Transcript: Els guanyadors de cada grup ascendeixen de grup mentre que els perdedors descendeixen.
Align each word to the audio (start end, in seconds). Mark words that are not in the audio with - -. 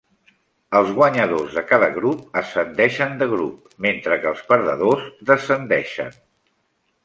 Els 0.77 0.87
guanyadors 0.99 1.57
de 1.57 1.63
cada 1.71 1.89
grup 1.97 2.41
ascendeixen 2.41 3.15
de 3.21 3.29
grup 3.35 3.69
mentre 3.89 4.19
que 4.25 4.29
els 4.33 4.43
perdedors 4.51 5.07
descendeixen. 5.33 6.21